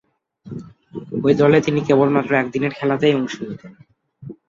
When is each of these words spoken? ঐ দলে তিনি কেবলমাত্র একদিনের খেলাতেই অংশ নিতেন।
ঐ 1.23 1.29
দলে 1.33 1.59
তিনি 1.61 1.79
কেবলমাত্র 1.87 2.31
একদিনের 2.35 2.73
খেলাতেই 2.73 3.17
অংশ 3.19 3.33
নিতেন। 3.41 3.71